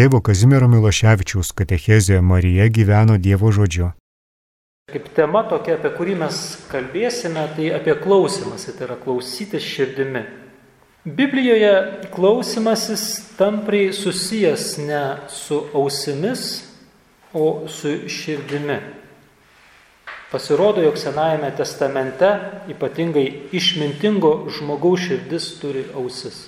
[0.00, 3.90] Tėvo Kazimiero Miloševičiaus katechezė Marija gyveno Dievo žodžiu.
[4.88, 6.36] Kaip tema tokia, apie kurį mes
[6.70, 10.22] kalbėsime, tai apie klausimąsi, tai yra klausytis širdimi.
[11.04, 11.74] Biblijoje
[12.14, 13.04] klausimasis
[13.36, 16.46] tampriai susijęs ne su ausimis,
[17.36, 18.78] o su širdimi.
[20.32, 22.32] Pasirodo, jog Senajame testamente
[22.72, 26.46] ypatingai išmintingo žmogaus širdis turi ausis.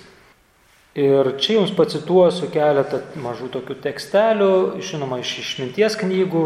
[0.93, 4.49] Ir čia jums pacituosiu keletą mažų tokių tekstelių,
[4.85, 6.43] žinoma, iš išminties knygų,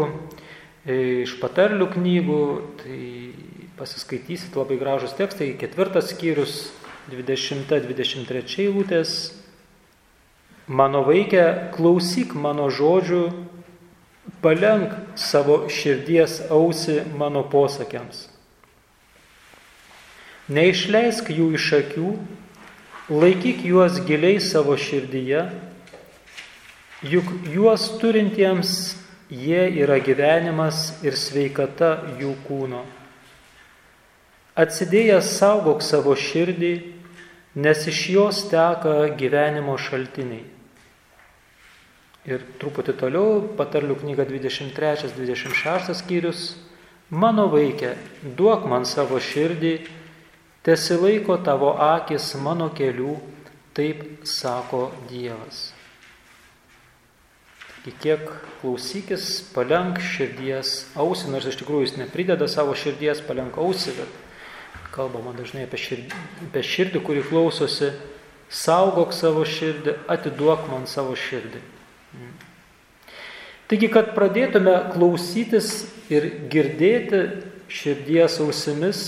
[0.88, 2.44] iš patarlių knygų,
[2.80, 3.00] tai
[3.76, 6.70] pasiskaitysit labai gražus tekstai, ketvirtas skyrius,
[7.12, 9.12] 20-23 eilutės.
[10.68, 11.44] Mano vaikė,
[11.76, 13.22] klausyk mano žodžių,
[14.40, 18.26] palenk savo širdies ausi mano posakiams.
[20.48, 22.10] Neišleisk jų iš akių,
[23.08, 25.46] Laikyk juos giliai savo širdyje,
[27.08, 28.98] juk juos turintiems
[29.32, 31.88] jie yra gyvenimas ir sveikata
[32.20, 32.82] jų kūno.
[34.60, 36.74] Atsidėjęs saugok savo širdį,
[37.56, 40.44] nes iš jos teka gyvenimo šaltiniai.
[42.28, 46.48] Ir truputį toliau, patarlių knyga 23-26 skyrius,
[47.08, 47.96] mano vaikė,
[48.36, 49.78] duok man savo širdį,
[50.68, 53.14] Tesilaiko tavo akis mano kelių,
[53.72, 55.70] taip sako Dievas.
[57.88, 58.26] Taigi kiek
[58.60, 64.18] klausykis, palenk širdies ausį, nors iš tikrųjų jis neprideda savo širdies, palenk ausį, bet
[64.92, 66.18] kalbama dažnai apie širdį,
[66.50, 67.88] apie širdį kuri klausosi,
[68.52, 71.62] saugok savo širdį, atiduok man savo širdį.
[73.72, 77.22] Taigi, kad pradėtume klausytis ir girdėti
[77.72, 79.06] širdies ausimis,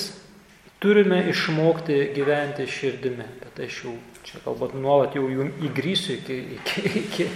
[0.80, 3.92] Turime išmokti gyventi širdimi, bet aš jau
[4.24, 7.26] čia kalbant nuolat jau įgrysiu iki, iki, iki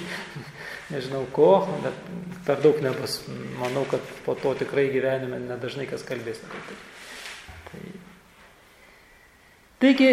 [0.95, 1.51] nežinau ko,
[1.85, 1.99] bet
[2.47, 3.19] per daug nebus.
[3.61, 6.81] Manau, kad po to tikrai gyvenime nedažnai kas kalbės apie tai.
[7.69, 7.85] tai.
[9.85, 10.11] Taigi,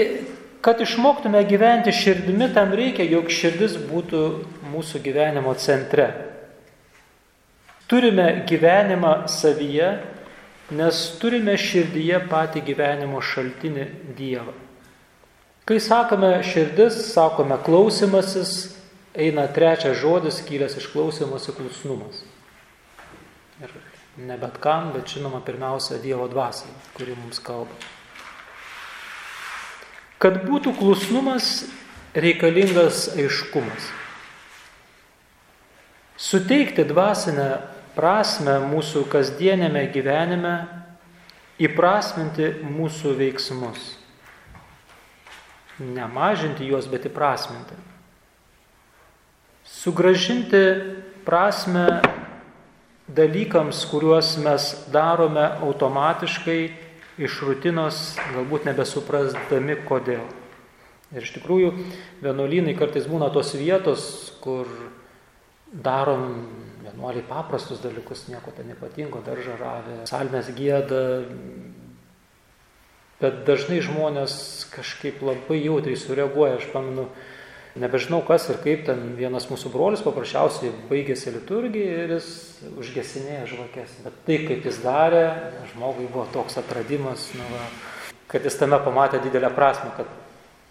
[0.62, 4.26] kad išmoktume gyventi širdimi, tam reikia, jog širdis būtų
[4.74, 6.10] mūsų gyvenimo centre.
[7.88, 9.92] Turime gyvenimą savyje
[10.72, 13.88] nes turime širdyje patį gyvenimo šaltinį
[14.18, 14.54] Dievą.
[15.68, 18.74] Kai sakome širdis, sakome klausimasis,
[19.14, 22.24] eina trečias žodis, kilęs iš klausimosi klusnumas.
[23.62, 23.76] Ir
[24.18, 27.76] ne bet kam, bet žinoma pirmiausia Dievo dvasiai, kuri mums kalba.
[30.22, 31.66] Kad būtų klusnumas,
[32.14, 33.92] reikalingas aiškumas.
[36.22, 37.48] Suteikti dvasinę
[37.96, 40.56] prasme mūsų kasdienėme gyvenime,
[41.62, 43.96] įprasminti mūsų veiksmus.
[45.82, 47.78] Nemažinti juos, bet įprasminti.
[49.66, 50.62] Sugražinti
[51.26, 52.02] prasme
[53.12, 56.60] dalykams, kuriuos mes darome automatiškai
[57.22, 60.24] iš rutinos, galbūt nebesuprasdami kodėl.
[61.12, 61.74] Ir iš tikrųjų,
[62.24, 64.70] vienuolynai kartais būna tos vietos, kur
[65.72, 66.38] darom
[66.92, 71.02] vienuoliai paprastus dalykus, nieko ten ypatingo, daržą ravė, salmes gėda,
[73.22, 74.34] bet dažnai žmonės
[74.74, 77.08] kažkaip labai jautriai sureaguoja, aš pamenu,
[77.80, 82.32] nebežinau kas ir kaip ten vienas mūsų brolis paprasčiausiai baigėsi liturgiją ir jis
[82.82, 85.26] užgesinėjo žvakės, bet tai kaip jis darė,
[85.74, 87.70] žmogui buvo toks atradimas, nu, va,
[88.32, 90.21] kad jis tame pamatė didelę prasme, kad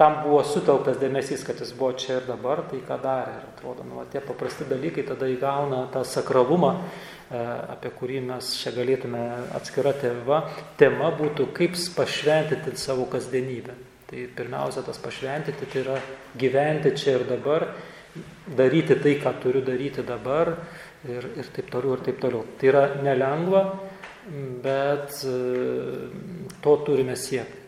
[0.00, 3.34] tam buvo sutelktas dėmesys, kad jis buvo čia ir dabar, tai ką darė.
[3.36, 6.70] Ir atrodo, nu, tie paprasti dalykai tada įgauna tą sakralumą,
[7.28, 7.42] e,
[7.74, 9.20] apie kurį mes čia galėtume
[9.58, 10.40] atskira tėva.
[10.80, 13.76] Tema būtų, kaip pašventyti savo kasdienybę.
[14.08, 16.00] Tai pirmiausia, tas pašventyti tai yra
[16.40, 17.68] gyventi čia ir dabar,
[18.48, 20.56] daryti tai, ką turiu daryti dabar
[21.04, 22.48] ir, ir taip toliau, ir taip toliau.
[22.58, 23.66] Tai yra nelengva,
[24.64, 25.38] bet e,
[26.64, 27.59] to turime siekti.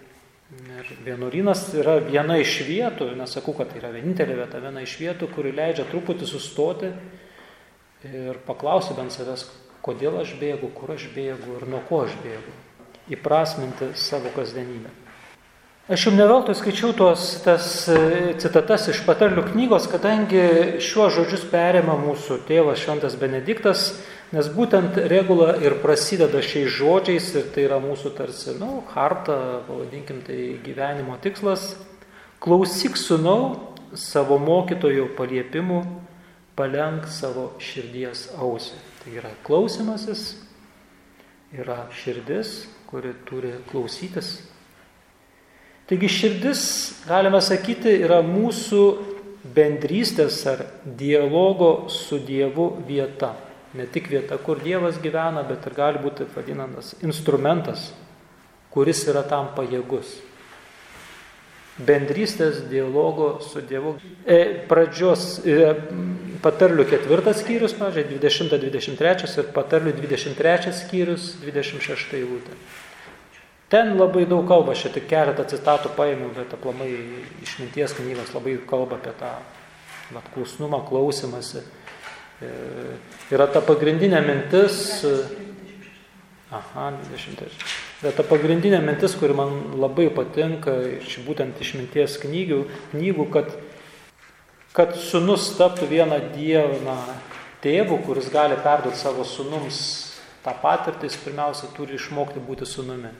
[0.52, 5.30] Ir vienuolynas yra viena iš vietų, nesakau, kad tai yra vienintelė vieta, viena iš vietų,
[5.32, 6.90] kuri leidžia truputį sustoti
[8.04, 9.46] ir paklausti bent savęs,
[9.84, 12.52] kodėl aš bėgu, kur aš bėgu ir nuo ko aš bėgu.
[13.14, 14.92] Įprasminti savo kasdienybę.
[15.90, 21.96] Aš jums neveltui skaičiau tuos tas e, citatas iš patarlių knygos, kadangi šiuos žodžius perėmė
[22.04, 23.88] mūsų tėvas Šventas Benediktas,
[24.32, 29.34] Nes būtent regula ir prasideda šiais žodžiais ir tai yra mūsų tarsi, na, nu, harta,
[29.66, 31.74] pavadinkim tai gyvenimo tikslas.
[32.40, 35.82] Klausyk sunau savo mokytojo paliepimų,
[36.56, 38.80] palenk savo širdies ausį.
[39.02, 40.24] Tai yra klausimasis,
[41.52, 44.38] yra širdis, kuri turi klausytis.
[45.92, 46.64] Taigi širdis,
[47.04, 48.82] galime sakyti, yra mūsų
[49.52, 53.34] bendrystės ar dialogo su Dievu vieta.
[53.72, 57.88] Ne tik vieta, kur Dievas gyvena, bet ir gali būti vadinamas instrumentas,
[58.72, 60.18] kuris yra tam pajėgus.
[61.80, 63.94] Bendrystės dialogo su Dievu.
[64.28, 64.38] E,
[64.68, 65.72] pradžios e,
[66.44, 72.58] patarlių ketvirtas skyrius, pažiūrėjau, 20-23 ir patarlių 23 skyrius, 26 eilutė.
[73.72, 76.90] Ten labai daug kalba, šiek tiek keletą citatų paėmiau, bet aplamai
[77.40, 79.30] išminties knygos labai kalba apie tą
[80.12, 81.62] vat, klusnumą, klausimąsi.
[82.42, 82.94] E,
[83.34, 85.04] yra ta pagrindinė mintis.
[86.52, 87.48] Aha, 23.
[88.02, 92.62] Yra ta pagrindinė mintis, kuri man labai patinka iš būtent išminties knygų,
[92.92, 93.52] knygų kad,
[94.76, 96.98] kad sunus taptų vieną dieną
[97.64, 99.78] tėvų, kuris gali perduoti savo sunums
[100.42, 103.14] tą patirtį, jis pirmiausia turi išmokti būti sunumi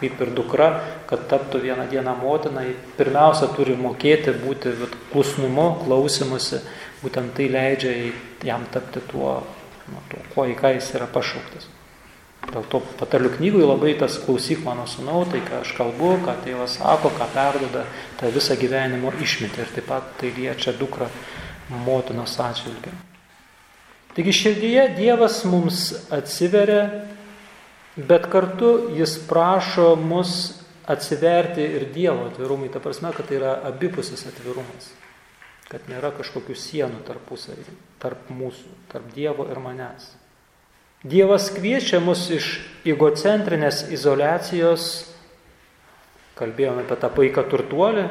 [0.00, 0.70] kaip ir dukra,
[1.08, 2.64] kad taptų vieną dieną motina,
[2.96, 4.72] pirmiausia turi mokėti būti
[5.12, 6.62] klusnumu, klausimusi,
[7.02, 7.92] būtent tai leidžia
[8.46, 9.40] jam tapti tuo,
[9.88, 11.68] nu, tuo kuo į ką jis yra pašauktas.
[12.50, 16.78] Dėl to patalių knygui labai tas klausyk mano sunau, tai ką aš kalbu, ką tėvas
[16.80, 17.84] sako, ką perdoda,
[18.18, 21.10] tą visą gyvenimo išmitį ir taip pat tai liečia dukrą
[21.84, 22.96] motinos atžvilgiu.
[24.16, 26.88] Taigi širdyje Dievas mums atsiveria
[27.96, 30.52] Bet kartu jis prašo mus
[30.86, 34.92] atsiverti ir Dievo atvirumui, ta prasme, kad tai yra abipusis atvirumas,
[35.70, 40.08] kad nėra kažkokių sienų tarpusavį, tarp mūsų, tarp Dievo ir manęs.
[41.06, 44.88] Dievas kviečia mus iš egocentrinės izolacijos,
[46.36, 48.04] kalbėjome apie tą paiką turtuolį,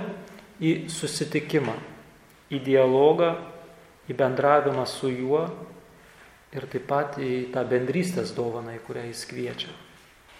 [0.59, 1.75] į susitikimą,
[2.49, 3.35] į dialogą,
[4.09, 5.43] į bendravimą su juo
[6.55, 9.71] ir taip pat į tą bendrystės dovaną, į kurią jis kviečia.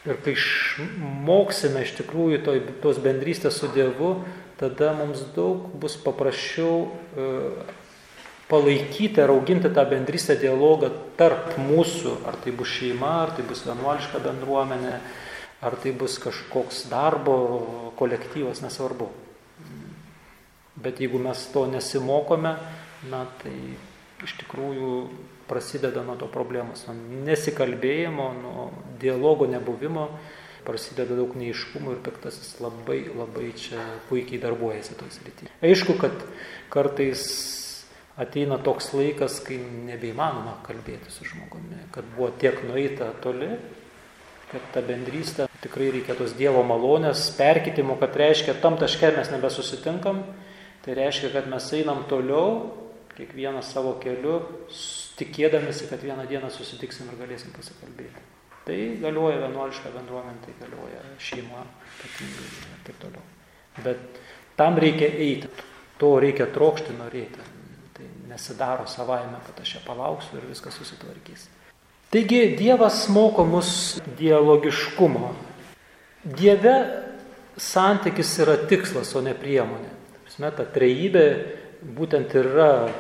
[0.08, 4.16] Ir kai išmoksime iš tikrųjų to, tos bendrystės su Dievu,
[4.60, 7.28] tada mums daug bus paprasčiau e,
[8.50, 10.90] palaikyti ar auginti tą bendrystę dialogą
[11.20, 14.96] tarp mūsų, ar tai bus šeima, ar tai bus vienuoliška bendruomenė,
[15.62, 17.38] ar tai bus kažkoks darbo
[18.00, 19.10] kolektyvas, nesvarbu.
[20.80, 22.56] Bet jeigu mes to nesimokome,
[23.12, 23.56] na tai
[24.24, 24.94] iš tikrųjų
[25.50, 28.70] prasideda nuo to problemos, nuo nesikalbėjimo, nuo
[29.00, 30.10] dialogo nebuvimo,
[30.68, 35.52] prasideda daug neiškumų ir piktasis labai labai čia puikiai darbuojasi tos rytyje.
[35.66, 36.16] Aišku, kad
[36.74, 37.24] kartais
[38.20, 43.54] ateina toks laikas, kai nebeįmanoma kalbėti su žmogumi, kad buvo tiek nueita toli,
[44.50, 50.24] kad ta bendrystė tikrai reikia tos Dievo malonės, perkitimo, kad reiškia, tam taške mes nebesusitinkam,
[50.86, 52.74] tai reiškia, kad mes einam toliau,
[53.18, 54.40] kiekvienas savo keliu,
[55.20, 58.24] tikėdamėsi, kad vieną dieną susitiksim ir galėsim pasikalbėti.
[58.70, 61.64] Tai galioja vienuoliška bendruomenė, tai galioja šeima,
[62.06, 63.24] ir taip toliau.
[63.82, 64.20] Bet
[64.60, 65.50] tam reikia eiti,
[65.98, 67.48] to reikia trokšti, norėti.
[67.98, 71.48] Tai nesidaro savaime, kad aš čia palauksiu ir viskas susitvarkys.
[72.14, 73.72] Taigi Dievas moko mus
[74.22, 75.34] dialogiškumo.
[76.30, 76.78] Dieve
[77.58, 79.96] santykis yra tikslas, o ne priemonė.
[80.38, 81.26] Ta trejybė
[81.98, 82.92] būtent yra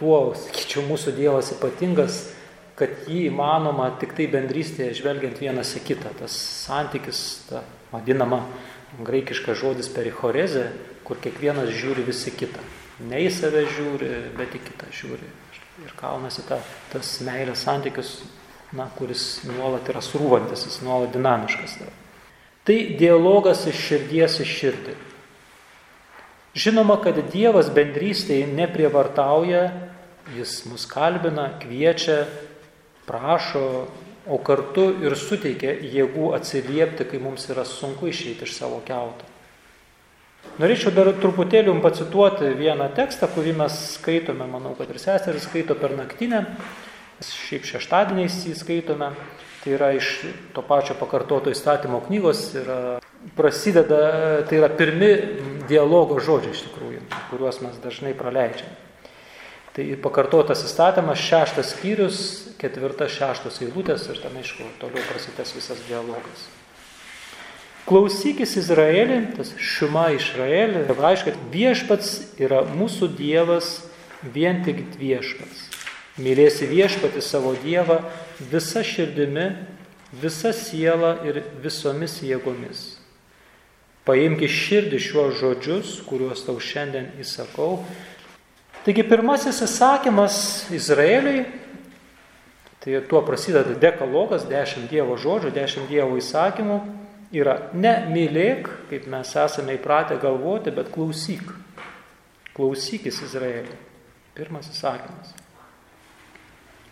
[0.00, 2.22] tuo, sakyčiau, mūsų Dievas ypatingas,
[2.78, 6.12] kad jį įmanoma tik tai bendrystėje žvelgiant vienas į kitą.
[6.18, 6.34] Tas
[6.66, 8.42] santykis, ta vadinama
[9.02, 10.66] graikiška žodis perichorezė,
[11.06, 12.62] kur kiekvienas žiūri visi kitą.
[13.08, 15.30] Ne į save žiūri, bet į kitą žiūri.
[15.82, 16.60] Ir kaunasi ta,
[16.92, 18.18] tas meilės santykis,
[18.76, 21.80] na, kuris nuolat yra surūvantis, jis nuolat dinamiškas.
[22.62, 24.98] Tai dialogas iš širdies į širdį.
[26.52, 29.62] Žinoma, kad Dievas bendrystėje neprievartauja,
[30.30, 32.22] Jis mus kalbina, kviečia,
[33.06, 33.86] prašo,
[34.26, 39.26] o kartu ir suteikia jėgų atsiliepti, kai mums yra sunku išeiti iš savo keuto.
[40.60, 45.74] Norėčiau dar truputėlį jums pacituoti vieną tekstą, kurį mes skaitome, manau, kad ir seseris skaito
[45.78, 46.44] per naktinę,
[47.24, 49.12] šiaip šeštadieniais jį skaitome,
[49.62, 50.10] tai yra iš
[50.52, 52.78] to pačio pakartoto įstatymo knygos, yra,
[53.38, 54.02] prasideda,
[54.48, 55.12] tai yra pirmi
[55.70, 58.91] dialogo žodžiai iš tikrųjų, kuriuos mes dažnai praleidžiame.
[59.72, 62.16] Tai pakartotas įstatymas, šeštas skyrius,
[62.60, 66.44] ketvirtas, šeštas eilutės ir tam aišku toliau prasidės visas dialogas.
[67.88, 70.84] Klausykis Izraelį, tas šuma Izraelį,
[71.24, 73.80] kad viešpats yra mūsų Dievas,
[74.22, 75.66] vien tik viešpats.
[76.20, 78.02] Mylėsi viešpati savo Dievą
[78.52, 79.48] visa širdimi,
[80.12, 82.98] visa siela ir visomis jėgomis.
[84.04, 87.84] Paimk iš širdį šiuos žodžius, kuriuos tau šiandien įsakau,
[88.82, 90.36] Taigi pirmasis įsakymas
[90.74, 91.44] Izraeliui,
[92.82, 96.80] tai tuo prasideda dekalogas, dešimt Dievo žodžių, dešimt Dievo įsakymų,
[97.30, 101.54] yra ne mylėk, kaip mes esame įpratę galvoti, bet klausyk.
[102.56, 103.78] Klausykis Izraelį.
[104.34, 105.30] Pirmas įsakymas.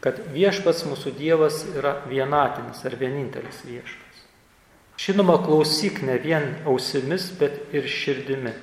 [0.01, 4.23] Kad viešpats mūsų Dievas yra vienatinis ar vienintelis viešpats.
[5.01, 8.55] Žinoma, klausyk ne vien ausimis, bet ir širdimi.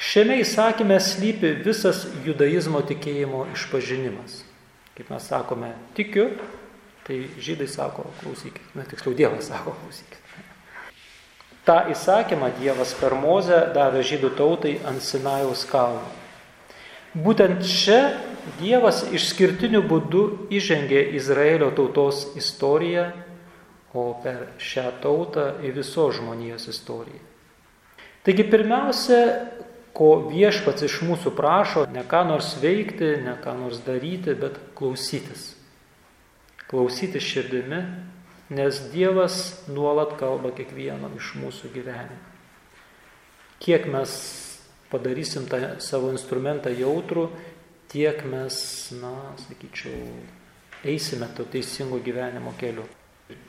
[0.00, 4.38] Šiame įsakyme slypi visas judaizmo tikėjimo išpažinimas.
[4.96, 6.30] Kaip mes sakome, tikiu,
[7.04, 8.64] tai žydai sako, klausykit.
[8.72, 10.16] Na, tiksliau, Dievas sako, klausykit.
[11.68, 16.08] Ta įsakymą Dievas per Mozę davė žydų tautai ant Sinajaus kalno.
[17.12, 18.00] Būtent čia
[18.56, 23.10] Dievas išskirtiniu būdu įžengė Izraelio tautos istoriją,
[23.92, 27.20] o per šią tautą į visos žmonijos istoriją.
[28.24, 29.20] Taigi pirmiausia,
[29.96, 35.54] ko viešpats iš mūsų prašo, ne ką nors veikti, ne ką nors daryti, bet klausytis.
[36.70, 37.80] Klausytis širdimi,
[38.54, 42.18] nes Dievas nuolat kalba kiekvieno iš mūsų gyvenime.
[43.60, 44.12] Kiek mes
[44.90, 47.28] padarysim tą savo instrumentą jautrų,
[47.90, 48.54] tiek mes,
[49.02, 49.98] na, sakyčiau,
[50.86, 52.86] eisime to teisingo gyvenimo keliu.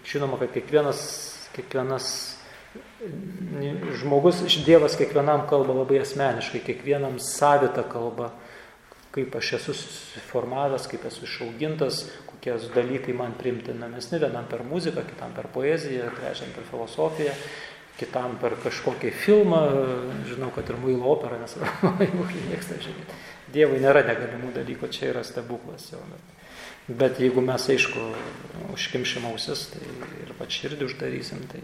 [0.06, 1.02] Žinoma, kad kiekvienas,
[1.56, 2.10] kiekvienas
[4.00, 8.30] žmogus, Dievas kiekvienam kalba labai asmeniškai, kiekvienam savitą kalbą,
[9.12, 15.36] kaip aš esu susiformavęs, kaip esu išaugintas, kokie dalykai man primtinamesni, vienam per muziką, kitam
[15.36, 17.36] per poeziją, trečiam per filosofiją,
[18.00, 19.62] kitam per kažkokį filmą,
[20.30, 21.58] žinau, kad ir muilo opera, nes
[22.00, 23.20] vaikai mėgsta žiūrėti.
[23.52, 26.00] Dievui nėra negalimų dalykų, čia yra stebuklas jau.
[26.88, 28.06] Bet jeigu mes, aišku,
[28.74, 29.84] užkimšim ausis, tai
[30.24, 31.62] ir pat širdį uždarysim, tai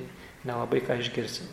[0.47, 1.47] nelabai ką išgirsim.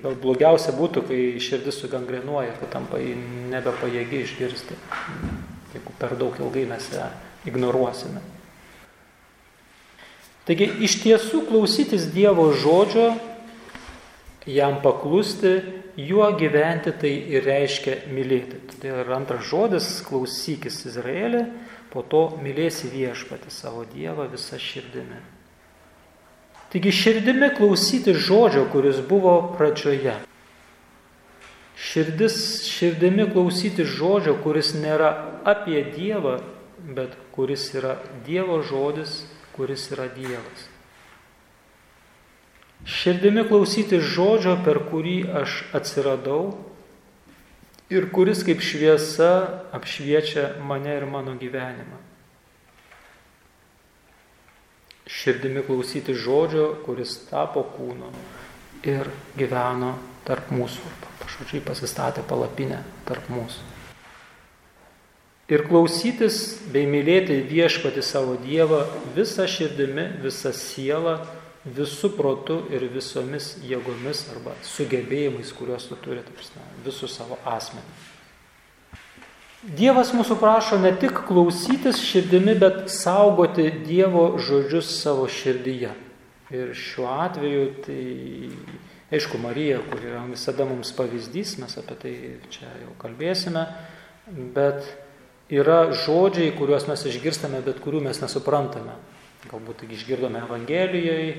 [0.00, 4.76] Gal blogiausia būtų, kai širdis sugangrenuoja, kai tampa nebepajėgi išgirsti,
[5.74, 7.08] jeigu per daug ilgai mes ją
[7.48, 8.20] ignoruosime.
[10.48, 13.12] Taigi iš tiesų klausytis Dievo žodžio,
[14.50, 15.58] jam paklusti,
[16.00, 18.60] juo gyventi tai ir reiškia mylėti.
[18.72, 21.44] Todėl ir antras žodis- klausykis Izraelį,
[21.90, 25.20] po to mylėsi viešpati savo Dievą visą širdimi.
[26.70, 30.14] Taigi širdimi klausyti žodžio, kuris buvo pradžioje.
[31.80, 32.36] Širdis,
[32.68, 35.10] širdimi klausyti žodžio, kuris nėra
[35.48, 36.38] apie Dievą,
[36.94, 37.96] bet kuris yra
[38.26, 39.24] Dievo žodis,
[39.56, 40.68] kuris yra Dievas.
[42.88, 46.54] Širdimi klausyti žodžio, per kurį aš atsiradau
[47.92, 49.32] ir kuris kaip šviesa
[49.76, 51.99] apšviečia mane ir mano gyvenimą.
[55.10, 58.12] Širdimi klausyti žodžio, kuris tapo kūnu
[58.86, 60.94] ir gyveno tarp mūsų.
[61.20, 63.66] Pašodžiai pasistatė palapinę tarp mūsų.
[65.50, 68.84] Ir klausytis bei mylėti viešpati savo Dievą
[69.16, 71.16] visą širdimi, visą sielą,
[71.66, 76.38] visų protų ir visomis jėgomis arba sugebėjimais, kuriuos tu turi, taip,
[76.86, 77.98] visų savo asmenį.
[79.60, 85.90] Dievas mūsų prašo ne tik klausytis širdimi, bet saugoti Dievo žodžius savo širdyje.
[86.48, 88.04] Ir šiuo atveju tai,
[89.12, 92.12] aišku, Marija, kur yra visada mums pavyzdys, mes apie tai
[92.54, 93.66] čia jau kalbėsime,
[94.56, 94.88] bet
[95.52, 98.94] yra žodžiai, kuriuos mes išgirstame, bet kurių mes nesuprantame.
[99.50, 101.34] Galbūt tik išgirdome Evangelijoje,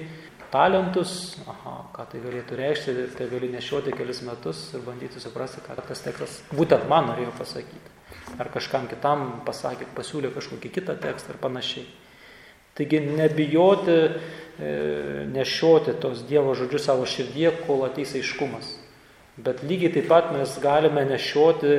[0.54, 5.80] talentus, aha, ką tai galėtų reikšti, tai gali nešioti kelis metus ir bandyti suprasti, ką
[5.82, 7.91] tas tekstas būtent man norėjo pasakyti
[8.40, 11.88] ar kažkam kitam pasakė, pasiūlė kažkokį kitą tekstą ir panašiai.
[12.78, 14.12] Taigi nebijoti e,
[15.34, 18.78] nešioti tos Dievo žodžius savo širdie, kol ateis aiškumas.
[19.42, 21.74] Bet lygiai taip pat mes galime nešioti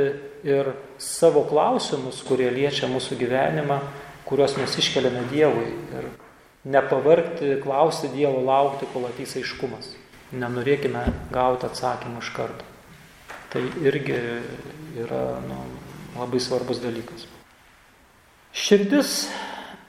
[0.48, 3.78] ir savo klausimus, kurie liečia mūsų gyvenimą,
[4.28, 5.70] kuriuos mes iškeliame Dievui.
[5.96, 6.10] Ir
[6.64, 9.94] nepavargti, klausti Dievo, laukti, kol ateis aiškumas.
[10.32, 12.68] Nenorėkime gauti atsakymą iš karto.
[13.52, 14.16] Tai irgi
[15.02, 15.58] yra nu,
[16.18, 17.26] labai svarbus dalykas.
[18.52, 19.30] Širdis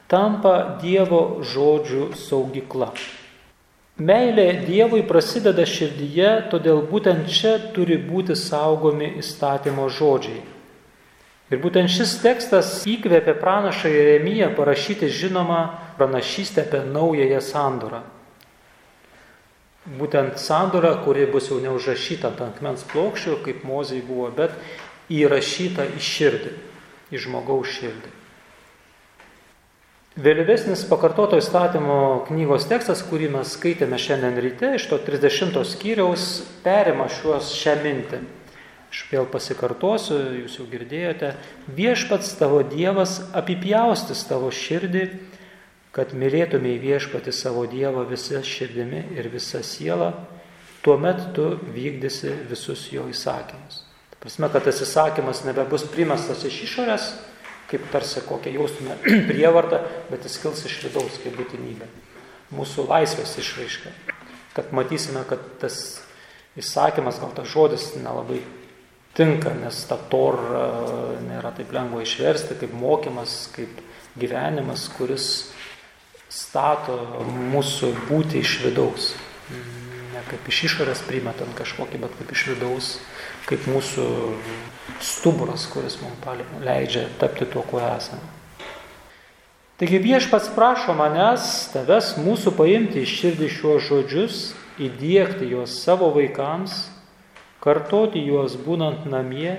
[0.07, 2.93] tampa Dievo žodžių saugykla.
[3.93, 10.41] Meilė Dievui prasideda širdyje, todėl būtent čia turi būti saugomi įstatymo žodžiai.
[11.53, 15.59] Ir būtent šis tekstas įkvėpė pranašą Jeremiją parašyti žinomą
[15.99, 17.99] pranašystę apie naująją sandorą.
[19.99, 24.55] Būtent sandora, kuri bus jau neužrašyta ant akmens plokščių, kaip mozai buvo, bet
[25.11, 26.51] įrašyta į širdį,
[27.13, 28.11] į žmogaus širdį.
[30.23, 37.07] Vėlyvesnis pakartoto įstatymo knygos tekstas, kurį mes skaitėme šiandien ryte, iš to 30 skyriaus, perima
[37.09, 38.19] šiuos šią mintį.
[38.93, 41.31] Aš vėl pasikartosiu, jūs jau girdėjote,
[41.65, 45.07] viešpats tavo Dievas apipjaustis tavo širdį,
[45.97, 50.11] kad mylėtumėj viešpati savo Dievą visą širdimi ir visą sielą,
[50.85, 53.81] tuomet tu vykdysi visus jo įsakymus
[54.23, 57.09] Prasme, kad tas įsakymas nebebus primestas iš išorės,
[57.67, 58.95] kaip tarsi kokią jaustume
[59.29, 61.89] prievartą, bet jis kils iš vidaus kaip būtinybė.
[62.55, 63.91] Mūsų laisvės išraiška.
[64.55, 65.99] Kad matysime, kad tas
[66.55, 68.39] įsakymas, gal tas žodis nelabai
[69.17, 70.39] tinka, nes ta tor
[71.25, 73.81] nėra taip lengva išversti, kaip mokymas, kaip
[74.19, 75.27] gyvenimas, kuris
[76.31, 76.95] stato
[77.51, 79.11] mūsų būti iš vidaus.
[80.13, 82.93] Ne kaip iš išorės primetant kažkokį, bet kaip iš vidaus,
[83.49, 84.05] kaip mūsų
[85.03, 88.23] stuburas, kuris mums leidžia tapti tuo, kuo esame.
[89.81, 94.41] Taigi viešpats prašo manęs, tavęs mūsų paimti iš širdį šiuos žodžius,
[94.79, 96.85] įdėkti juos savo vaikams,
[97.63, 99.57] kartoti juos būnant namie,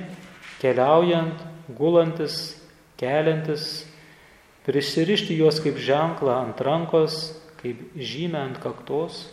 [0.62, 1.42] keliaujant,
[1.76, 2.54] gulantis,
[3.00, 3.84] keliantis,
[4.64, 9.26] prisirišti juos kaip ženklą ant rankos, kaip žymę ant kaktos,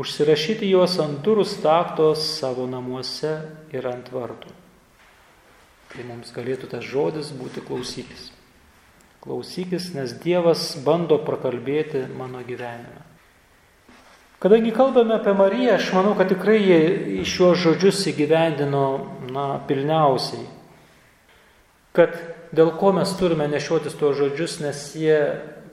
[0.00, 3.36] užsirašyti juos ant durų staktos savo namuose
[3.74, 4.50] ir ant vartų.
[5.94, 8.30] Tai mums galėtų tas žodis būti klausykis.
[9.24, 13.04] Klausykis, nes Dievas bando prakalbėti mano gyvenime.
[14.42, 18.82] Kadangi kalbame apie Mariją, aš manau, kad tikrai jie šiuos žodžius įgyvendino
[19.32, 20.42] na, pilniausiai.
[21.96, 22.18] Kad
[22.52, 25.16] dėl ko mes turime nešiotis tuos žodžius, nes jie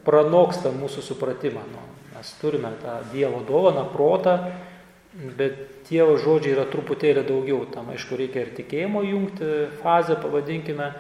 [0.06, 1.66] pranoksta mūsų supratimą.
[1.74, 1.84] Nu,
[2.22, 4.38] mes turime tą Dievo dovaną, protą,
[5.38, 7.66] bet Dievo žodžiai yra truputėlį daugiau.
[7.74, 9.50] Tam, aišku, reikia ir tikėjimo jungti
[9.82, 10.92] fazę, pavadinkime,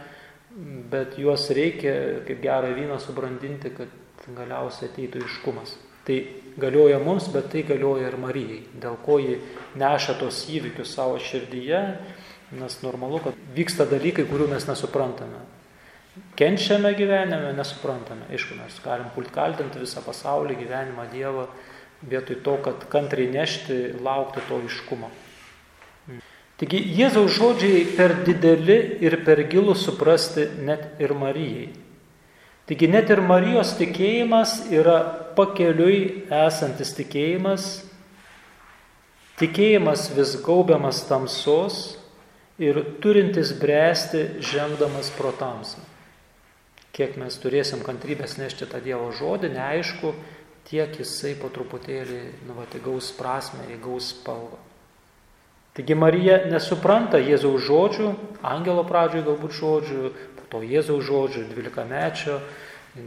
[0.91, 5.77] bet juos reikia kaip gerą vyną subrandinti, kad galiausiai ateitų iškumas.
[6.09, 6.17] Tai
[6.57, 9.37] galioja mums, bet tai galioja ir Marijai, dėl ko ji
[9.77, 11.81] neša tos įvykius savo širdyje,
[12.57, 15.45] nes normalu, kad vyksta dalykai, kurių mes nesuprantame.
[16.35, 18.25] Kenčiame gyvenime, nesuprantame.
[18.35, 21.45] Aišku, mes galim pult kaltinti visą pasaulį, gyvenimą, Dievą,
[22.03, 25.07] vietoj to, kad kantriai nešti, laukti to iškumo.
[26.59, 31.69] Taigi Jėzaus žodžiai per dideli ir per gilų suprasti net ir Marijai.
[32.67, 34.97] Taigi net ir Marijos tikėjimas yra
[35.37, 37.69] pakeliui esantis tikėjimas,
[39.39, 41.79] tikėjimas vis gaubiamas tamsos
[42.61, 45.90] ir turintis bręsti žengdamas pro tamsą
[46.95, 50.13] kiek mes turėsim kantrybės nešti tą Dievo žodį, neaišku,
[50.69, 54.59] tiek jisai po truputėlį nuvat įgaus prasme, įgaus spalvą.
[55.71, 58.09] Taigi Marija nesupranta Jėzaus žodžių,
[58.43, 62.41] angelo pradžioje galbūt žodžių, po to Jėzaus žodžių, dvylikamečio,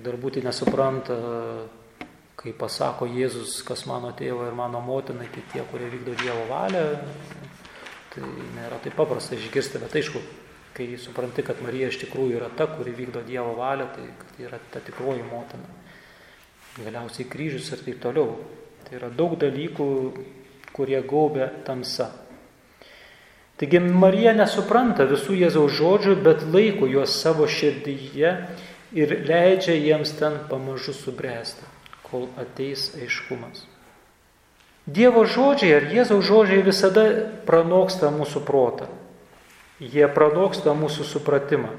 [0.05, 1.19] galbūt nesupranta,
[2.41, 6.87] kai pasako Jėzus, kas mano tėvo ir mano motina, tai tie, kurie vykdo Dievo valią,
[8.15, 10.25] tai nėra taip paprasta išgirsti, bet aišku,
[10.75, 14.59] kai supranti, kad Marija iš tikrųjų yra ta, kuri vykdo Dievo valią, tai kad yra
[14.73, 15.71] ta tikroji motina.
[16.83, 18.41] Galiausiai kryžius ir taip toliau.
[18.85, 19.87] Tai yra daug dalykų,
[20.75, 22.11] kurie gaubia tamsa.
[23.55, 28.33] Taigi Marija nesupranta visų Jėzaus žodžių, bet laiko juos savo širdyje
[28.99, 31.63] ir leidžia jiems ten pamažu subręsti,
[32.03, 33.63] kol ateis aiškumas.
[34.85, 37.07] Dievo žodžiai ar Jėzaus žodžiai visada
[37.47, 38.91] pranoksta mūsų protą.
[39.83, 41.73] Jie pranoksta mūsų supratimą.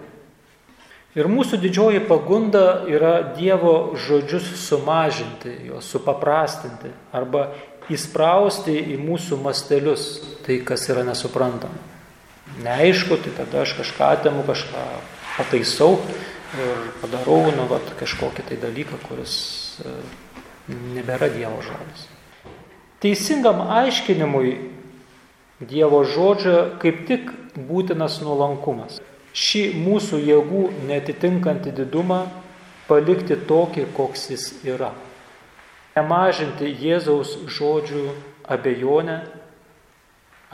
[1.15, 7.53] Ir mūsų didžioji pagunda yra Dievo žodžius sumažinti, juos supaprastinti arba
[7.87, 10.09] įsprausti į mūsų mastelius
[10.43, 11.79] tai, kas yra nesuprantama.
[12.65, 14.83] Neaišku, tai tada aš kažką atimu, kažką
[15.37, 15.95] pataisau
[16.59, 19.37] ir padarau nu, vat, kažkokį tai dalyką, kuris
[19.83, 19.95] e,
[20.97, 22.05] nebėra Dievo žodis.
[22.99, 24.53] Teisingam aiškinimui
[25.63, 28.99] Dievo žodžio kaip tik būtinas nuolankumas.
[29.35, 32.21] Šį mūsų jėgų netitinkantį didumą
[32.87, 34.93] palikti tokį, koks jis yra.
[35.95, 38.05] Nemažinti Jėzaus žodžių
[38.51, 39.19] abejonę,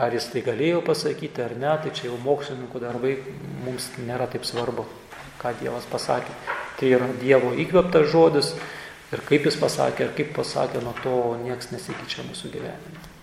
[0.01, 3.15] ar jis tai galėjo pasakyti ar ne, tai čia jau mokslininkų darbai
[3.65, 4.87] mums nėra taip svarbu,
[5.41, 6.33] ką Dievas pasakė.
[6.79, 8.53] Tai yra Dievo įkveptas žodis
[9.13, 13.20] ir kaip jis pasakė, ar kaip pasakė, nuo to niekas nesikeičia mūsų gyvenime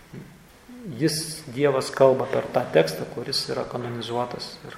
[0.98, 4.76] jis Dievas kalba per tą tekstą, kuris yra kanonizuotas ir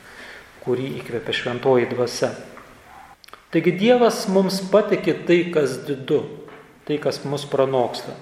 [0.64, 2.32] kurį įkvėpia šventoji dvasia.
[3.50, 6.22] Taigi Dievas mums patikė tai, kas didu,
[6.86, 8.14] tai, kas mus pranoksta.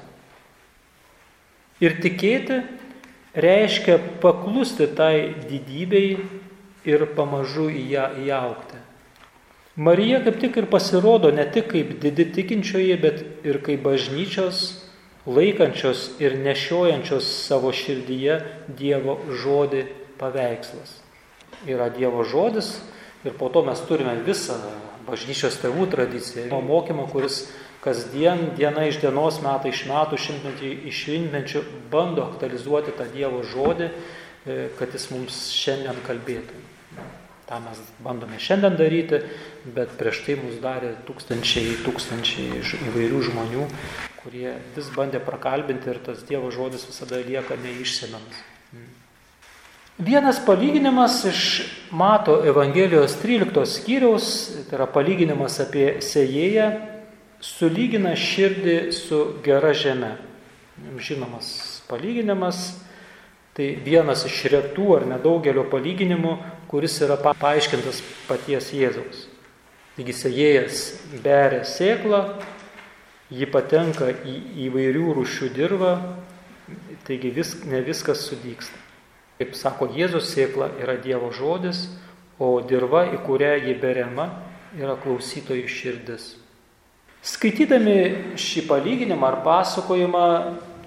[1.84, 2.62] Ir tikėti
[3.38, 6.16] reiškia paklusti tai didybei
[6.88, 8.80] ir pamažu į ją įaukti.
[9.78, 14.87] Marija kaip tik ir pasirodo ne tik kaip didi tikinčioji, bet ir kaip bažnyčios
[15.28, 18.40] laikančios ir nešiojančios savo širdyje
[18.78, 19.84] Dievo žodį
[20.20, 20.98] paveikslas.
[21.68, 22.78] Yra Dievo žodis
[23.26, 24.56] ir po to mes turime visą
[25.08, 27.46] bažnyčios tėvų tradiciją, mokymą, kuris
[27.84, 31.62] kasdien, diena iš dienos, metai iš metų, šimtmetį iš šimtmečių
[31.92, 36.67] bando aktualizuoti tą Dievo žodį e, kad jis mums šiandien kalbėtų.
[37.48, 39.22] Ta mes bandome šiandien daryti,
[39.72, 43.64] bet prieš tai mus darė tūkstančiai, tūkstančiai įvairių žmonių,
[44.20, 48.44] kurie vis bandė prakalbinti ir tas Dievo žodis visada lieka neišsemiamas.
[49.98, 51.40] Vienas palyginimas iš
[51.90, 54.28] Mato Evangelijos 13 skyriaus,
[54.68, 56.68] tai yra palyginimas apie sėjėją,
[57.42, 60.12] sulygina širdį su gera žeme.
[61.02, 61.48] Žinomas
[61.88, 62.76] palyginimas,
[63.58, 66.36] tai vienas iš retų ar nedaugelio palyginimų,
[66.68, 69.26] kuris yra paaiškintas paties Jėzaus.
[69.96, 70.82] Taigi sėjėjas
[71.24, 72.20] beria sėklą,
[73.34, 74.34] ji patenka į
[74.68, 75.94] įvairių rūšių dirbą,
[77.08, 78.78] taigi vis, ne viskas sudyksta.
[79.38, 81.86] Kaip sako Jėzus, sėkla yra Dievo žodis,
[82.38, 84.28] o dirba, į kurią ji beriama,
[84.78, 86.34] yra klausytojų širdis.
[87.24, 90.26] Skaitydami šį palyginimą ar pasakojimą,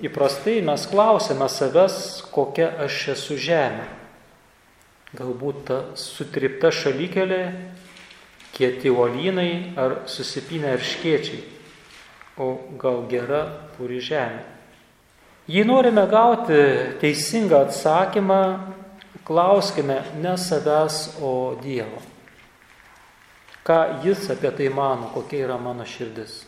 [0.06, 1.98] įprastai mes klausime savęs,
[2.32, 4.01] kokia aš esu žemė.
[5.12, 7.42] Galbūt ta sutripta šalykelė,
[8.56, 11.42] kieti uolynai ar susipinę arškiečiai,
[12.40, 13.42] o gal gera
[13.76, 14.46] puri žemė.
[15.52, 16.62] Jei norime gauti
[17.02, 18.42] teisingą atsakymą,
[19.28, 22.00] klauskime ne savęs, o Dievo.
[23.68, 26.46] Ką Jis apie tai mano, kokia yra mano širdis.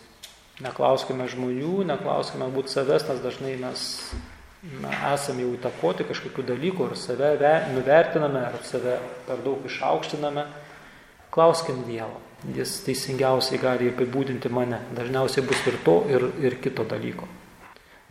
[0.64, 3.84] Neklauskime žmonių, neklauskime būt savęs, nes dažnai mes
[5.14, 10.46] esame jau įtakoti kažkokių dalykų ir save nuvertiname, ar save per daug išaukštiname.
[11.34, 12.22] Klauskim Dievo.
[12.54, 14.82] Jis teisingiausiai gali apibūdinti mane.
[14.96, 17.28] Dažniausiai bus ir to, ir, ir kito dalyko.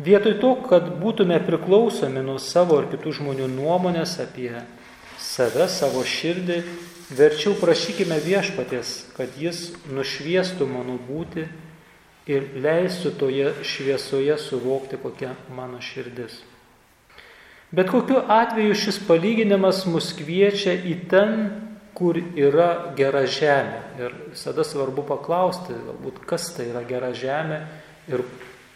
[0.02, 4.50] Vietoj to, kad būtume priklausomi nuo savo ir kitų žmonių nuomonės apie
[5.20, 6.62] save, savo širdį,
[7.12, 11.46] verčiau prašykime viešpatės, kad jis nušviestų mano būti
[12.30, 16.38] ir leistų toje šviesoje suvokti, kokia mano širdis.
[17.72, 21.38] Bet kokiu atveju šis palyginimas mus kviečia į ten,
[21.96, 23.80] kur yra gera žemė.
[24.00, 27.62] Ir visada svarbu paklausti, galbūt kas tai yra gera žemė
[28.12, 28.24] ir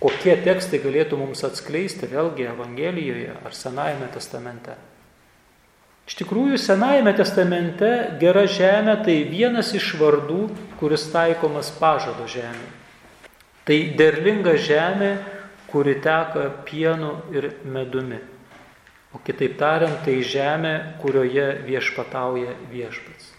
[0.01, 4.77] kokie tekstai galėtų mums atskleisti vėlgi Evangelijoje ar Senajame testamente.
[6.07, 10.47] Iš tikrųjų, Senajame testamente gera žemė tai vienas iš vardų,
[10.81, 12.86] kuris taikomas pažado žemė.
[13.67, 15.11] Tai derlinga žemė,
[15.71, 18.21] kuri teka pienu ir medumi.
[19.15, 23.33] O kitaip tariant, tai žemė, kurioje viešpatauja viešpats.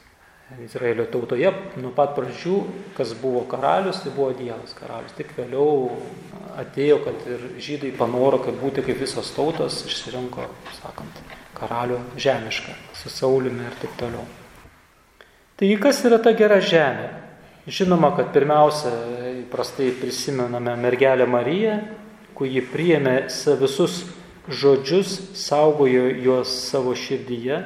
[0.63, 1.49] Izraelio tautoje
[1.81, 2.57] nuo pat pradžių,
[2.95, 5.15] kas buvo karalius, tai buvo Dievas karalius.
[5.17, 5.89] Tik vėliau
[6.63, 10.47] atėjo, kad ir žydai panoro, kad būti kaip visos tautos, išsirinko,
[10.79, 11.19] sakant,
[11.57, 14.23] karalių žemišką, su Saulimi ir taip toliau.
[15.59, 17.09] Taigi kas yra ta gera žemė?
[17.67, 18.93] Žinoma, kad pirmiausia,
[19.47, 21.79] įprastai prisimename mergelę Mariją,
[22.37, 23.17] kur ji priėmė
[23.57, 24.03] visus
[24.47, 27.63] žodžius, saugojo juos savo širdyje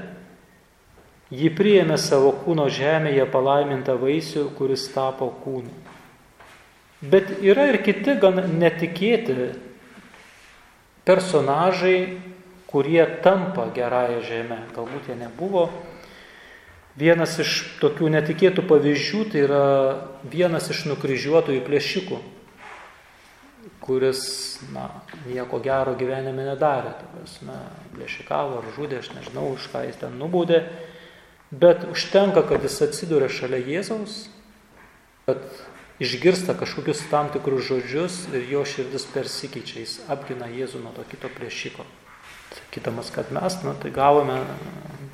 [1.31, 5.71] Ji priėmė savo kūno žemėje palaimintą vaisių, kuris tapo kūnu.
[7.01, 9.53] Bet yra ir kiti gan netikėti
[11.07, 12.19] personažai,
[12.67, 14.57] kurie tampa gerąją žemę.
[14.75, 15.69] Galbūt jie nebuvo.
[16.99, 19.65] Vienas iš tokių netikėtų pavyzdžių tai yra
[20.27, 22.17] vienas iš nukryžiuotojų plėšikų,
[23.81, 24.23] kuris,
[24.75, 24.89] na,
[25.29, 26.91] nieko gero gyvenime nedarė.
[27.47, 27.55] Na,
[27.95, 30.65] plėšikavo ar žudė, aš nežinau, už ką jis ten nubaudė.
[31.51, 34.25] Bet užtenka, kad jis atsiduria šalia Jėzaus,
[35.27, 35.41] kad
[36.03, 41.31] išgirsta kažkokius tam tikrus žodžius ir jo širdis persikeičia, jis apgina Jėzų nuo to kito
[41.31, 41.87] priešiko.
[42.51, 44.41] Sakydamas, kad mes, na, tai gavome,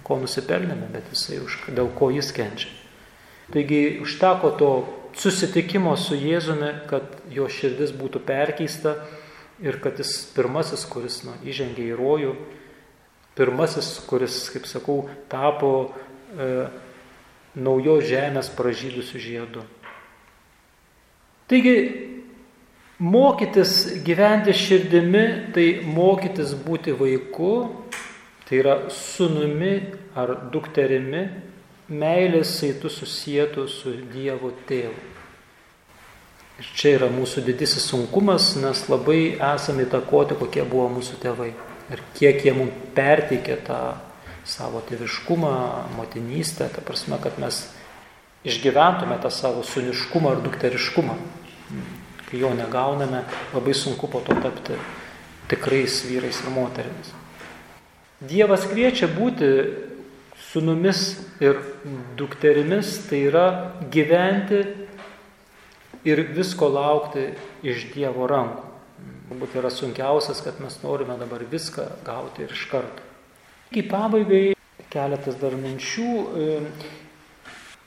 [0.07, 2.71] ko nusipelnėme, bet jisai už, dėl ko jis kenčia.
[3.51, 4.71] Taigi užteko to
[5.17, 8.97] susitikimo su Jėzumi, kad jo širdis būtų perkeista
[9.63, 12.33] ir kad jis pirmasis, kuris na, įžengė į rojų,
[13.37, 14.97] pirmasis, kuris, kaip sakau,
[15.31, 16.67] tapo e,
[17.57, 19.63] naujos žemės pražydusių žiedų.
[21.47, 21.75] Taigi,
[22.99, 27.53] mokytis gyventi širdimi, tai mokytis būti vaiku,
[28.47, 29.75] tai yra sunumi
[30.15, 31.27] ar dukterimi,
[31.87, 34.95] meilės saitų susijęto su Dievo tėvu.
[36.57, 41.51] Ir čia yra mūsų didysis sunkumas, nes labai esame įtakoti, kokie buvo mūsų tėvai.
[41.93, 43.81] Ir kiek jie mums perteikė tą
[44.47, 45.51] savo tėviškumą,
[45.99, 47.67] motinystę, ta prasme, kad mes
[48.47, 51.19] išgyventume tą savo suniškumą ar dukteriškumą.
[52.27, 54.79] Kai jo negauname, labai sunku po to tapti
[55.51, 57.13] tikrais vyrais ir moterimis.
[58.17, 59.47] Dievas kviečia būti
[60.49, 61.59] sunumis ir
[62.17, 63.47] dukterimis, tai yra
[63.93, 64.63] gyventi
[66.07, 67.27] ir visko laukti
[67.61, 68.63] iš Dievo rankų.
[69.27, 73.03] Galbūt yra sunkiausias, kad mes norime dabar viską gauti ir iš karto.
[73.75, 74.55] Į pabaigai
[74.89, 76.07] keletas dar minčių.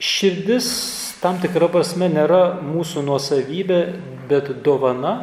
[0.00, 0.68] Širdis
[1.20, 3.80] tam tikra prasme nėra mūsų nuosavybė,
[4.30, 5.16] bet dovana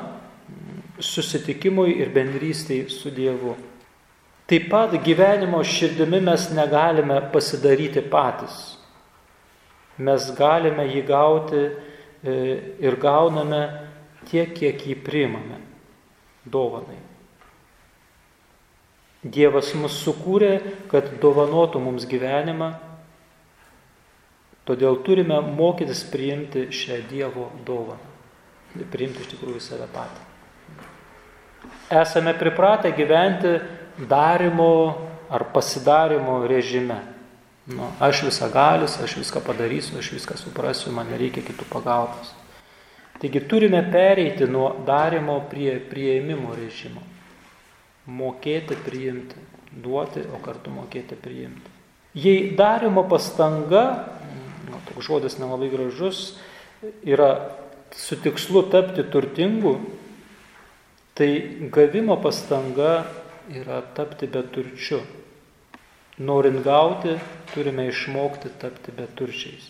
[1.00, 3.56] susitikimui ir bendrystėj su Dievu.
[4.48, 8.78] Taip pat gyvenimo širdimi mes negalime pasidaryti patys.
[9.98, 12.36] Mes galime jį gauti e,
[12.80, 13.62] ir gauname
[14.30, 15.60] tiek, kiek jį priimame
[16.48, 17.00] dovanai.
[19.28, 20.54] Dievas mus sukūrė,
[20.92, 22.76] kad dovanotų mums gyvenimą
[24.68, 28.16] Todėl turime mokytis priimti šią Dievo dovaną.
[28.92, 30.26] Priimti iš tikrųjų save patį.
[31.96, 33.54] Esame pripratę gyventi
[33.98, 34.98] darimo
[35.30, 37.00] ar pasidarimo režime.
[37.68, 42.32] Nu, aš visą galis, aš viską padarysiu, aš viską suprasiu, man nereikia kitų pagalbos.
[43.20, 47.04] Taigi turime pereiti nuo darimo prie prieimimo režimo.
[48.08, 49.42] Mokėti priimti,
[49.84, 51.74] duoti, o kartu mokėti priimti.
[52.16, 53.84] Jei darimo pastanga
[54.68, 56.38] nu, toks žodis nelabai gražus,
[57.06, 57.52] yra
[57.96, 59.78] su tikslu tapti turtingu,
[61.18, 61.30] tai
[61.74, 63.08] gavimo pastanga
[63.50, 65.02] yra tapti beturčiu.
[66.18, 67.18] Norint gauti,
[67.54, 69.70] turime išmokti tapti beturčiais.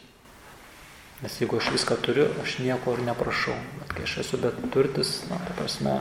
[1.22, 3.56] Nes jeigu aš viską turiu, aš nieko ir neprašau.
[3.82, 6.00] Bet kai aš esu beturtis, na, ta prasme,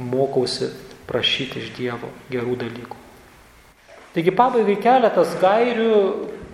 [0.00, 0.72] mokausi
[1.06, 3.02] prašyti iš Dievo gerų dalykų.
[4.16, 5.92] Taigi pabaigai keletas gairių,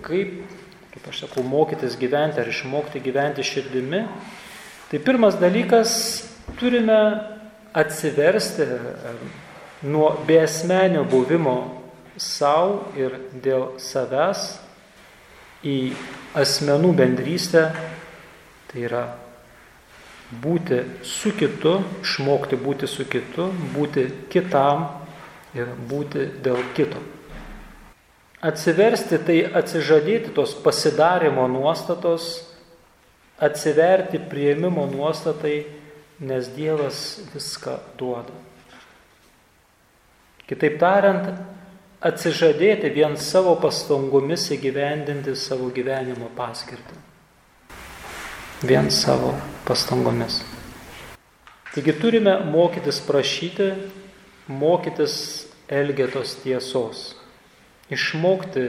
[0.03, 0.43] kaip
[0.93, 4.03] kaip aš sakau, mokytis gyventi ar išmokti gyventi širdimi,
[4.91, 5.95] tai pirmas dalykas
[6.59, 6.99] turime
[7.73, 8.67] atsiversti
[9.83, 11.57] nuo beesmenio buvimo
[12.17, 14.45] savo ir dėl savęs
[15.63, 15.77] į
[16.37, 17.65] asmenų bendrystę,
[18.69, 19.03] tai yra
[20.43, 24.87] būti su kitu, išmokti būti su kitu, būti kitam
[25.53, 27.01] ir būti dėl kito.
[28.43, 32.41] Atsiversti tai atsižadėti tos pasidarimo nuostatos,
[33.39, 35.63] atsiverti prieimimo nuostatai,
[36.23, 38.35] nes Dievas viską duoda.
[40.53, 41.31] Kitaip tariant,
[42.05, 46.99] atsižadėti vien savo pastangomis įgyvendinti savo gyvenimo paskirtį.
[48.69, 49.31] Vien savo
[49.65, 50.43] pastangomis.
[51.73, 53.71] Taigi turime mokytis prašyti,
[54.45, 55.15] mokytis
[55.73, 57.15] elgetos tiesos
[57.89, 58.67] išmokti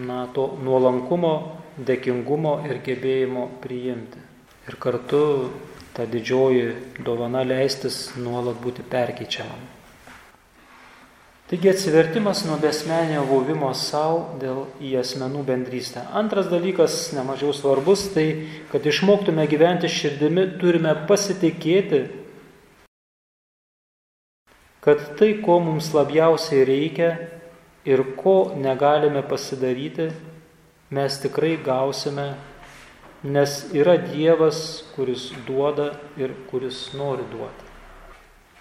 [0.00, 1.34] na, to nuolankumo,
[1.76, 4.22] dėkingumo ir gebėjimo priimti.
[4.64, 5.50] Ir kartu
[5.92, 9.79] ta didžioji dovana leistis nuolat būti perkeičiamam.
[11.50, 16.04] Taigi atsivertimas nuo besmenio buvimo savo dėl į asmenų bendrystę.
[16.14, 18.26] Antras dalykas, nemažiau svarbus, tai
[18.70, 22.04] kad išmoktume gyventi širdimi, turime pasitikėti,
[24.86, 27.10] kad tai, ko mums labiausiai reikia,
[27.82, 30.06] ir ko negalime pasidaryti,
[30.94, 32.28] mes tikrai gausime,
[33.26, 37.69] nes yra Dievas, kuris duoda ir kuris nori duoti.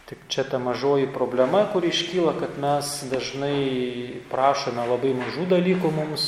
[0.10, 6.24] Tik čia ta mažoji problema, kuri iškyla, kad mes dažnai prašome labai mažų dalykų mums,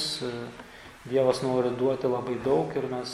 [1.02, 3.10] Dievas nori duoti labai daug ir mes,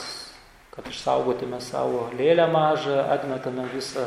[0.74, 4.04] kad išsaugotume savo lėlę mažą, atmetame visą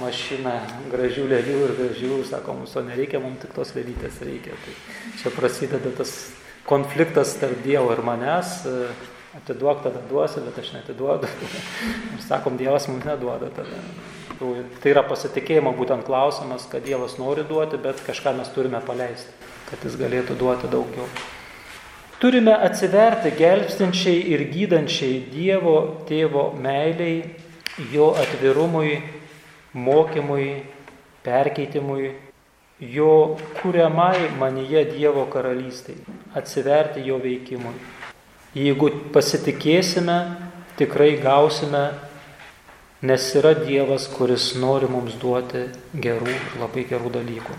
[0.00, 0.54] mašiną
[0.88, 4.56] gražių lėlių ir gražių, sako, mums to nereikia, mums tik tos lėlytės reikia.
[4.56, 4.76] Tai
[5.20, 6.14] čia prasideda tas
[6.64, 8.62] konfliktas tarp Dievo ir manęs,
[9.36, 11.28] atiduok tada duosi, bet aš netiduodu.
[12.14, 13.82] Ir sakom, Dievas mums neduoda tada.
[14.40, 19.34] Tai yra pasitikėjimo būtent klausimas, kad Dievas nori duoti, bet kažką mes turime paleisti,
[19.68, 21.06] kad jis galėtų duoti daugiau.
[22.20, 25.76] Turime atsiverti gelbstinčiai ir gydančiai Dievo
[26.08, 27.22] tėvo meiliai,
[27.92, 28.98] jo atvirumui
[29.72, 30.48] mokymui,
[31.24, 32.10] perkeitimui,
[32.80, 36.00] jo kuriamai manyje Dievo karalystėj,
[36.36, 37.76] atsiverti jo veikimui.
[38.56, 40.16] Jeigu pasitikėsime,
[40.78, 41.90] tikrai gausime,
[43.06, 47.58] nes yra Dievas, kuris nori mums duoti gerų, labai gerų dalykų.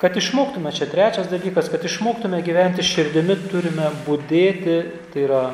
[0.00, 4.80] Kad išmoktume, čia trečias dalykas, kad išmoktume gyventi širdimi, turime būdėti,
[5.12, 5.44] tai yra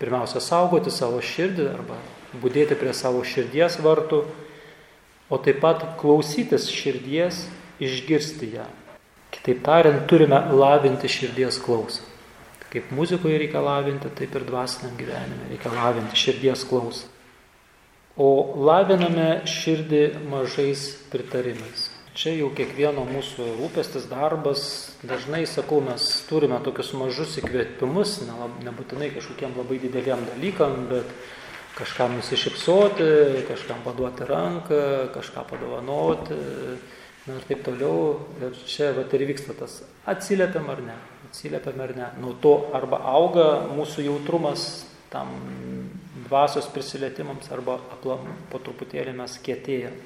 [0.00, 1.98] pirmiausia saugoti savo širdį arba
[2.40, 4.22] būdėti prie savo širdies vartų
[5.30, 7.44] o taip pat klausytis širdies,
[7.80, 8.66] išgirsti ją.
[9.30, 12.09] Kitaip tariant, turime lavinti širdies klausą.
[12.70, 17.08] Kaip muzikoje reikia lavinti, taip ir dvasiniam gyvenime reikia lavinti širdies klausą.
[18.20, 18.28] O
[18.66, 21.88] laviname širdį mažais pritarimais.
[22.20, 24.62] Čia jau kiekvieno mūsų rūpestis darbas,
[25.06, 28.16] dažnai sakau, mes turime tokius mažus įkvėpimus,
[28.66, 31.06] nebūtinai kažkokiem labai dideliem dalykam, bet
[31.78, 34.82] kažkam nusišypsoti, kažkam paduoti ranką,
[35.14, 36.40] kažką padovanoti,
[37.38, 38.20] ir taip toliau.
[38.40, 40.96] Ir čia vat, ir vyksta tas atsiliepiam ar ne,
[41.28, 42.12] atsiliepiam ar ne.
[42.22, 44.68] Nuo to arba auga mūsų jautrumas
[45.10, 45.32] tam
[46.28, 49.96] dvasios prisilietimams arba aplam, po truputėlį mes kietėjam.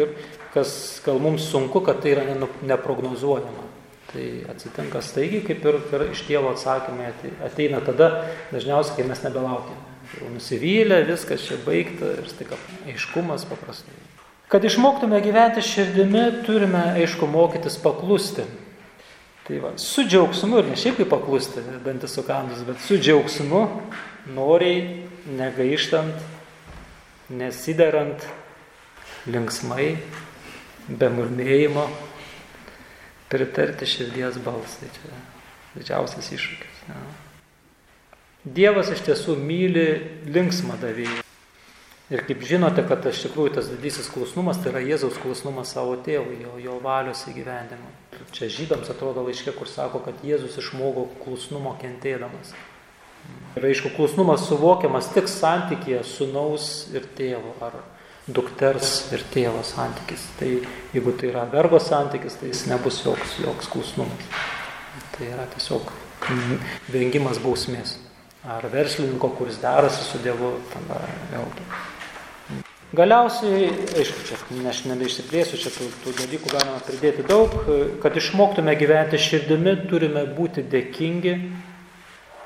[0.00, 0.14] Ir
[0.54, 2.24] kas gal mums sunku, kad tai yra
[2.66, 3.68] neprognozuojama.
[4.10, 7.12] Tai atsitinka staigiai, kaip ir, ir iš Dievo atsakymai
[7.46, 8.08] ateina tada,
[8.54, 9.92] dažniausiai, kai mes nebelaukime.
[10.14, 14.13] Jau nusivylę, viskas čia baigta ir staiga aiškumas paprastai.
[14.54, 18.44] Kad išmoktume gyventi širdimi, turime, aišku, mokytis paklusti.
[19.48, 23.64] Tai va, su džiaugsmu ir ne šiaip kaip paklusti, dantis sukandus, bet su džiaugsmu,
[24.36, 26.22] noriai, negaištant,
[27.34, 28.22] nesiderant,
[29.26, 29.88] linksmai,
[30.86, 31.88] be murmėjimo,
[33.34, 34.94] pritarti širdies balsai.
[35.00, 35.18] Čia
[35.74, 36.80] didžiausias iššūkis.
[36.94, 37.02] Ja.
[38.44, 39.88] Dievas iš tiesų myli
[40.30, 41.24] linksmą davėją.
[42.12, 46.36] Ir kaip žinote, kad iš tikrųjų tas didysis klusnumas tai yra Jėzaus klusnumas savo tėvui,
[46.42, 47.94] jo, jo valios įgyvendimui.
[48.34, 52.52] Čia žydams atrodo laiškė, kur sako, kad Jėzus išmoko klusnumo kentėdamas.
[53.56, 57.80] Ir aišku, klusnumas suvokiamas tik santykėje sunaus ir tėvo ar
[58.28, 60.28] dukters ir tėvo santykis.
[60.36, 60.50] Tai
[60.92, 64.28] jeigu tai yra vergo santykis, tai jis nebus joks, joks klusnumas.
[65.16, 65.88] Tai yra tiesiog
[66.92, 67.96] vengimas bausmės.
[68.44, 71.00] Ar verslininko, kuris derasi su Dievu, tada
[71.32, 71.64] vėlgi.
[72.94, 74.36] Galiausiai, aišku, čia
[74.70, 77.56] aš nebeišsiplėsiu, čia tų, tų dalykų galima pridėti daug,
[78.04, 81.32] kad išmoktume gyventi širdimi, turime būti dėkingi,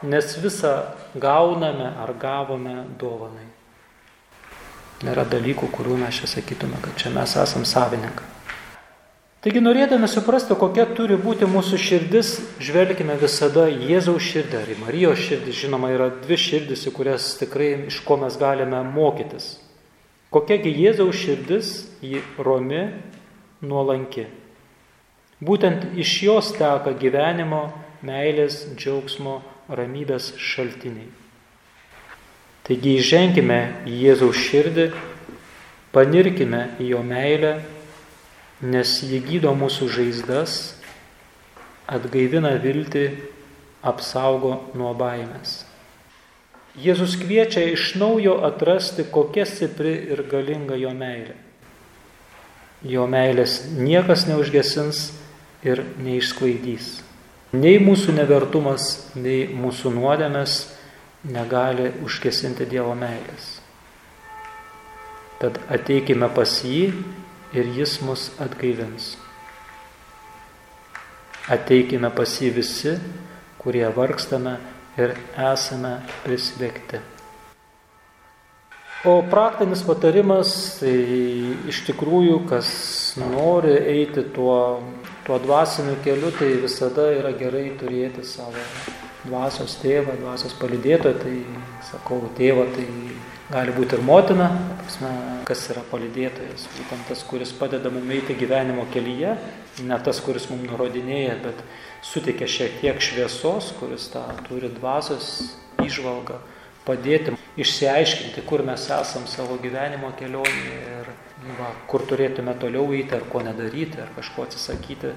[0.09, 0.73] nes visą
[1.21, 3.45] gauname ar gavome dovanai.
[5.05, 8.33] Nėra dalykų, kurių mes čia sakytume, kad čia mes esam savininkai.
[9.45, 12.35] Taigi norėdami suprasti, kokia turi būti mūsų širdis,
[12.65, 15.61] žvelgime visada Jėzaus širdį ar į Marijos širdį.
[15.61, 19.59] Žinoma, yra dvi širdis, į kurias tikrai iš ko mes galime mokytis.
[20.29, 21.69] Kokiagi Jėzaus širdis,
[22.05, 22.83] ji romi,
[23.65, 24.27] nuolanki.
[25.41, 27.63] Būtent iš jos teka gyvenimo,
[28.05, 29.39] meilės, džiaugsmo,
[29.73, 31.09] ramybės šaltiniai.
[32.69, 34.91] Taigi įženkime į Jėzaus širdį,
[35.97, 37.55] panirkime į jo meilę,
[38.61, 40.59] nes jį gydo mūsų žaizdas,
[41.89, 43.07] atgaivina viltį,
[43.81, 45.63] apsaugo nuo baimės.
[46.79, 51.35] Jėzus kviečia iš naujo atrasti, kokia stipri ir galinga jo meilė.
[52.87, 55.09] Jo meilės niekas neužgesins
[55.67, 57.01] ir neišsklaidys.
[57.57, 60.59] Nei mūsų nevertumas, nei mūsų nuodėmės
[61.27, 63.57] negali užkesinti Dievo meilės.
[65.43, 66.93] Tad ateikime pas jį
[67.57, 69.17] ir jis mus atgaivins.
[71.49, 72.99] Ateikime pas jį visi,
[73.59, 74.59] kurie vargstame
[74.99, 75.15] ir
[75.53, 77.01] esame prislėgti.
[79.07, 80.93] O praktinis patarimas, tai
[81.71, 82.71] iš tikrųjų, kas
[83.21, 84.83] nori eiti tuo,
[85.27, 88.59] tuo dvasiniu keliu, tai visada yra gerai turėti savo
[89.23, 91.37] dvasios tėvą, dvasios palidėtoją, tai
[91.93, 92.89] sakau, tėvą tai
[93.49, 94.49] gali būti ir motina,
[94.83, 95.11] prasme,
[95.49, 99.35] kas yra palidėtojas, būtent tas, kuris padeda mums eiti gyvenimo kelyje,
[99.89, 101.63] ne tas, kuris mums nurodinėja, bet
[102.05, 105.31] suteikia šiek tiek šviesos, kuris tą turi dvasios
[105.85, 106.41] išvalgą,
[106.89, 111.13] padėti išsiaiškinti, kur mes esam savo gyvenimo kelionėje ir
[111.59, 115.15] va, kur turėtume toliau eiti, ar ko nedaryti, ar kažko atsisakyti.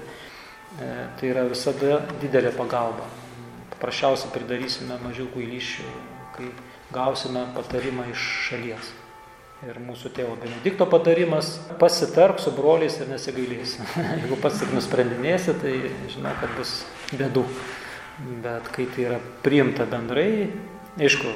[0.80, 0.88] E,
[1.20, 3.08] tai yra visada didelė pagalba
[3.82, 5.88] paprasčiausiai pridarysime mažiau kvailysčių,
[6.36, 6.46] kai
[6.92, 8.90] gausime patarimą iš šalies.
[9.62, 13.84] Ir mūsų tėvo Benedikto patarimas- pasitark su broliais ir nesigailėsi.
[14.22, 15.74] Jeigu pats tik nusprendinėsi, tai
[16.10, 16.82] žinau, kad bus
[17.14, 17.46] bėdų.
[18.42, 20.50] Bet kai tai yra priimta bendrai,
[20.98, 21.30] aišku,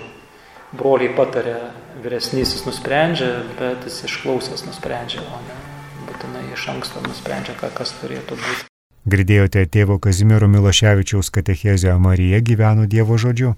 [0.76, 1.56] broliai patarė,
[2.02, 5.58] vyresnysis nusprendžia, bet jis išklausęs nusprendžia, o ne
[6.06, 8.66] būtinai iš anksto nusprendžia, kas turėtų būti.
[9.06, 13.54] Girdėjote tėvo Kazimiero Miloševičiaus katechezę Marija gyveno Dievo žodžiu?